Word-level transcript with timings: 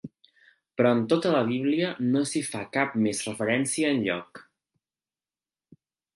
Però 0.79 0.93
en 0.95 1.03
tota 1.11 1.33
la 1.35 1.41
Bíblia 1.49 1.91
no 2.15 2.23
s'hi 2.31 2.41
fa 2.47 2.63
cap 2.79 2.97
més 3.05 3.21
referència 3.29 3.93
enlloc. 3.99 4.43